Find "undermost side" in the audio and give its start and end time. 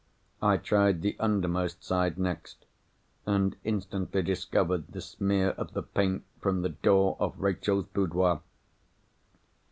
1.19-2.17